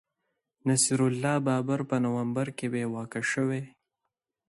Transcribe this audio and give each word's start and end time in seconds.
نصیر 0.67 0.99
الله 1.07 1.35
بابر 1.47 1.79
په 1.89 1.95
نومبر 2.03 2.47
کي 2.57 2.67
بې 2.73 2.83
واکه 2.93 3.21
شوی 3.31 3.61